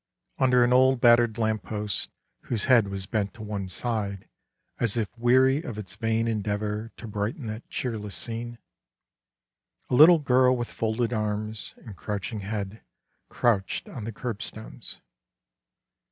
Under 0.39 0.63
an 0.63 0.73
old 0.73 0.99
battered 0.99 1.37
lamp 1.37 1.61
post 1.61 2.09
whose 2.45 2.65
head 2.65 2.87
was 2.87 3.05
bent 3.05 3.35
to 3.35 3.43
one 3.43 3.67
side 3.67 4.27
as 4.79 4.97
if 4.97 5.15
weary 5.15 5.61
of 5.61 5.77
its 5.77 5.93
vain 5.93 6.27
endeavor 6.27 6.91
to 6.97 7.07
brighten 7.07 7.45
that 7.45 7.69
cheerless 7.69 8.15
scene, 8.15 8.57
a 9.91 9.93
little 9.93 10.17
girl 10.17 10.57
with 10.57 10.69
folded 10.69 11.13
arms 11.13 11.75
and 11.85 11.95
crouching 11.97 12.39
head 12.39 12.81
crouched 13.29 13.87
on 13.87 14.05
the 14.05 14.11
curbstones. 14.11 14.97